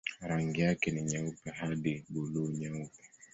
Rangi 0.21 0.61
yake 0.61 0.91
ni 0.91 1.01
nyeupe 1.01 1.49
hadi 1.49 2.05
buluu-nyeupe. 2.09 3.03